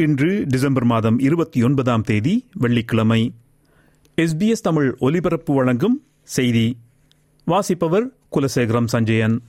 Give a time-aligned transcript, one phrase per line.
[0.00, 3.32] இன்று டிசம்பர் மாதம் இருபத்தி ஒன்பதாம் தேதி வெள்ளிக்கிழமை.
[4.16, 6.76] எஸ்பிஎஸ் தமிழ் ஒலிபரப்பு வழங்கும் செய்தி.
[7.44, 9.40] வாசிப்பவர் குலசேகரம் சஞ்சயன்.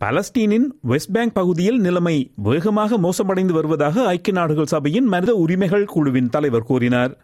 [0.00, 6.62] பலஸ்டீனின் வெஸ்ட் பேங்க் பகுதியில் நிலைமை வேகமாக மோசமடைந்து வருவதாக ஐக்கிய நாடுகள் சபையின் மனித உரிமைகள் குழுவின் தலைவர்
[6.62, 7.18] கூறினார்.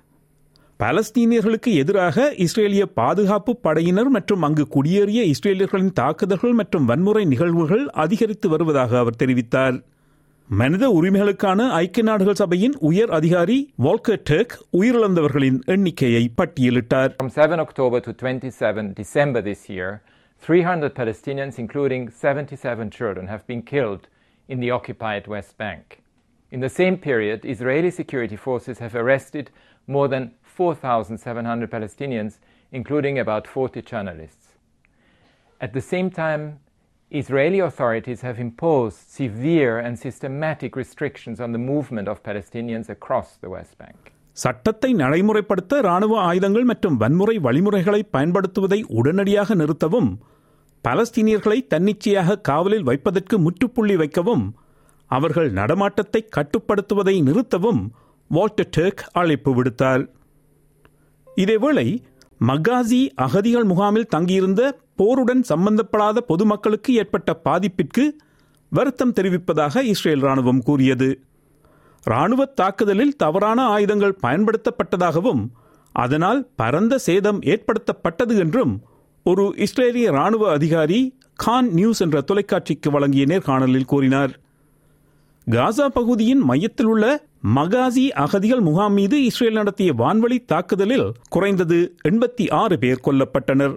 [0.79, 8.99] பாலஸ்தீனியர்களுக்கு எதிராக இஸ்ரேலிய பாதுகாப்பு படையினர் மற்றும் அங்கு குடியேறிய இஸ்ரேலியர்களின் தாக்குதல்கள் மற்றும் வன்முறை நிகழ்வுகள் அதிகரித்து வருவதாக
[8.99, 9.83] அவர் தெரிவித்தார்.
[10.50, 18.00] மனித உரிமைகளுக்கான ஐக்கிய நாடுகள் சபையின் உயர் அதிகாரி வால்கர் டெக் உயிரிழந்தவர்களின் எண்ணிக்கையை பட்டியலிட்டார் From 7 October
[18.08, 19.92] to 27 December this year,
[20.44, 24.04] 300 Palestinians, including 77 children, have been killed
[24.50, 25.86] in the occupied West Bank.
[26.52, 29.46] In the same period, Israeli security forces have arrested
[29.88, 32.34] more than 4,700 Palestinians,
[32.74, 34.48] including about 40 journalists.
[35.62, 36.44] At the same time,
[37.13, 43.51] Israeli authorities have imposed severe and systematic restrictions on the movement of Palestinians across the
[43.51, 43.99] West Bank.
[44.37, 50.11] சட்டத்தை நடைமுறைப்படுத்த ராணுவ ஆயுதங்கள் மற்றும் வன்முறை வழிமுறைகளை பயன்படுத்துவதை உடனடியாக நிறுத்தவும்
[50.85, 54.45] பலஸ்தீனியர்களை தன்னிச்சையாக காவலில் வைப்பதற்கு முற்றுப்புள்ளி வைக்கவும்
[55.11, 57.81] அவர்கள் நடமாட்டத்தை கட்டுப்படுத்துவதை நிறுத்தவும்
[58.31, 60.05] வால்டர் டெர்க் அழைப்பு விடுத்தார்
[61.37, 61.89] இதேவேளை
[62.41, 64.63] மகாசி அகதிகள் முகாமில் தங்கியிருந்த
[64.97, 68.05] போருடன் சம்பந்தப்படாத பொதுமக்களுக்கு ஏற்பட்ட பாதிப்பிற்கு
[68.73, 71.09] வருத்தம் தெரிவிப்பதாக இஸ்ரேல் ராணுவம் கூறியது.
[72.05, 75.45] ராணுவ தாக்குதலில் தவறான ஆயுதங்கள் பயன்படுத்தப்பட்டதாகவும்
[75.95, 78.73] அதனால் பரந்த சேதம் ஏற்படுத்தப்பட்டது என்றும்
[79.27, 80.99] ஒரு இஸ்ரேலிய ராணுவ அதிகாரி
[81.45, 84.33] கான் நியூஸ் என்ற தொலைக்காட்சிக்கு வழங்கிய நேர்காணலில் கூறினார்.
[85.47, 87.07] காசா பகுதியின் மையத்தில் உள்ள
[87.57, 91.79] மகாசி அகதிகள் முகாம் மீது இஸ்ரேல் நடத்திய வான்வழி தாக்குதலில் குறைந்தது
[92.09, 93.75] எண்பத்தி ஆறு பேர் கொல்லப்பட்டனர்.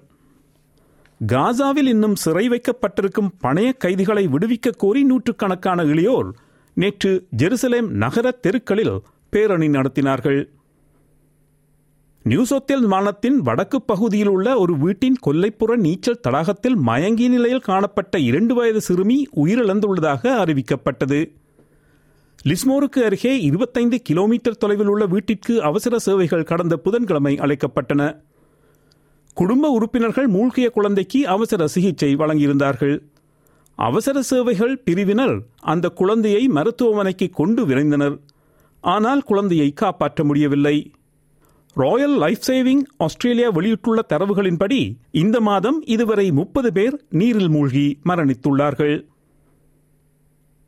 [1.27, 6.29] காசாவில் இன்னும் சிறை வைக்கப்பட்டிருக்கும் பணைய கைதிகளை விடுவிக்க கோரி நூற்றுக்கணக்கான இளையோர்
[6.73, 10.49] நேற்று ஜெருசலேம் நகர தெருக்களில் பேரணி நடத்தினார்கள்.
[12.25, 18.81] நியூசோத்தேல் மாநிலத்தின் வடக்கு பகுதியில் உள்ள ஒரு வீட்டின் கொல்லைப்புற நீச்சல் தடாகத்தில் மயங்கிய நிலையில் காணப்பட்ட இரண்டு வயது
[18.81, 21.31] சிறுமி உயிரிழந்துள்ளதாக அறிவிக்கப்பட்டது.
[22.45, 28.21] லிஸ்மோருக்கு அருகே இருபத்தைந்து கிலோமீட்டர் தொலைவில் உள்ள வீட்டிற்கு அவசர சேவைகள் கடந்த புதன்கிழமை அழைக்கப்பட்டன.
[29.39, 32.95] குடும்ப உறுப்பினர்கள் மூழ்கிய குழந்தைக்கு அவசர சிகிச்சை வழங்கியிருந்தார்கள்.
[33.75, 38.19] அவசர சேவைகள் பிரிவினர் அந்த குழந்தையை மருத்துவமனைக்கு கொண்டு விரைந்தனர்.
[38.81, 40.91] ஆனால் குழந்தையை காப்பாற்ற முடியவில்லை.
[41.73, 49.05] ராயல் லைஃப் சேவிங் ஆஸ்திரேலியா வெளியிட்டுள்ள தரவுகளின்படி இந்த மாதம் இதுவரை முப்பது பேர் நீரில் மூழ்கி மரணித்துள்ளார்கள்.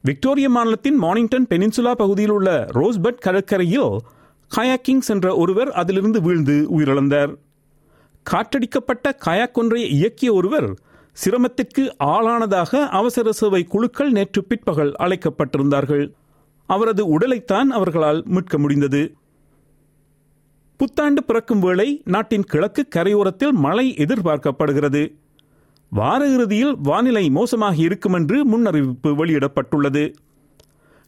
[0.01, 3.93] விக்டோரியா மாநிலத்தின் மார்னிங்டன் பெனின்சுலா பகுதியில் உள்ள ரோஸ்பட் கடற்கரையில்
[4.55, 7.33] கயாக்கிங் சென்ற ஒருவர் அதிலிருந்து வீழ்ந்து உயிரிழந்தார்.
[8.29, 10.79] காற்றடிக்கப்பட்ட கயாக் ஒன்றை இயக்கிய ஒருவர்
[11.11, 16.13] சிரமத்திற்கு ஆளானதாக அவசர சேவை குழுக்கள் நேற்று பிற்பகல் அழைக்கப்பட்டிருந்தார்கள்.
[16.65, 19.15] அவரது உடலைத்தான் அவர்களால் மீட்க முடிந்தது.
[20.77, 25.13] புத்தாண்டு பிறக்கும் வேளை நாட்டின் கிழக்கு கரையோரத்தில் மழை எதிர்பார்க்கப்படுகிறது.
[25.89, 30.13] வார இறுதியில் வானிலை மோசமாக இருக்கும் என்று முன்னறிவிப்பு வெளியிடப்பட்டுள்ளது.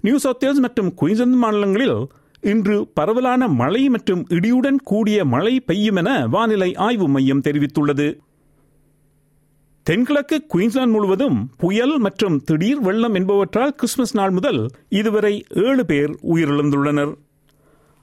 [0.02, 2.08] நியூ சவுத் வேல்ஸ் மற்றும் குயின்சலாந்து மாநிலங்களில்
[2.52, 8.08] இன்று பரவலான மழை மற்றும் இடியுடன் கூடிய மழை பெய்யும் என வானிலை ஆய்வு மையம் தெரிவித்துள்ளது.
[9.84, 17.14] தென்கிழக்கு குயின்ஸ்லாந்து முழுவதும் புயல் மற்றும் திடீர் வெள்ளம் என்பவற்றால் கிறிஸ்துமஸ் நாள் முதல் இதுவரை ஏழு பேர் உயிரிழந்துள்ளனர்.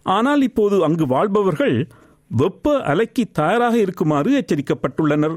[0.03, 1.89] ஆனால் இப்போது அங்கு வாழ்பவர்கள்
[2.29, 5.37] வெப்ப அலைக்கு தயாராக இருக்குமாறு எச்சரிக்கப்பட்டுள்ளனர்.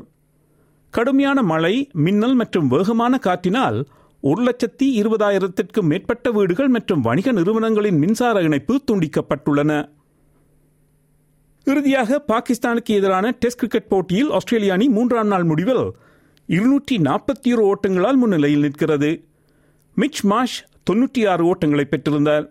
[0.90, 3.80] கடுமையான மழை மின்னல் மற்றும் வேகமான காற்றினால்
[4.30, 9.72] ஒரு லட்சத்தி இருபதாயிரத்திற்கும் மேற்பட்ட வீடுகள் மற்றும் வணிக நிறுவனங்களின் மின்சார இணைப்பு துண்டிக்கப்பட்டுள்ளன.
[11.68, 15.92] இறுதியாக பாகிஸ்தானுக்கு எதிரான டெஸ்ட் கிரிக்கெட் போட்டியில் ஆஸ்திரேலிய அணி மூன்றாம் நாள் முடிவில்
[16.46, 19.12] இருநூற்றி நாற்பத்தி ஒரு ஓட்டங்களால் முன்னிலையில் நிற்கிறது.
[19.96, 20.58] மிச் மாஷ்
[20.90, 22.46] தொன்னூற்றி ஆறு ஓட்டங்களை பெற்றிருந்தார்.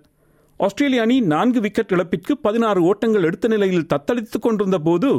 [0.57, 5.11] ஆஸ்திரேலிய அணி நான்கு விக்கெட் இழப்பிற்கு பதினாறு ஓட்டங்கள் எடுத்த நிலையில் தத்தளித்துக் கொண்டிருந்த போது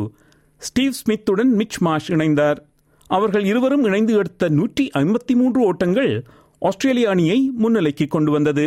[0.57, 2.61] ஸ்டீவ் ஸ்மித்துடன் மிச் மாஷ் இணைந்தார்.
[3.07, 6.11] அவர்கள் இருவரும் இணைந்து எடுத்த நூற்றி ஐம்பத்தி மூன்று ஓட்டங்கள்
[6.67, 8.65] ஆஸ்திரேலிய அணியை முன்னிலைக்கு கொண்டு வந்தது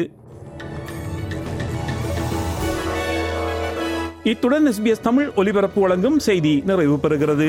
[4.22, 7.48] இத்துடன் எஸ்பிஎஸ் தமிழ் ஒலிபரப்பு வழங்கும் செய்தி நிறைவு பெறுகிறது.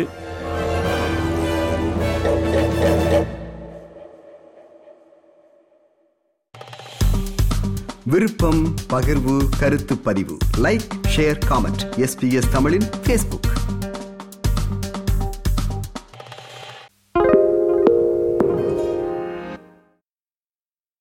[8.04, 10.38] விருப்பம் பகிர்வு கருத்து பதிவு.
[10.58, 13.47] லைக் ஷேர் காமெண்ட் எஸ்பிஎஸ் தமிழின் ஃபேஸ்புக்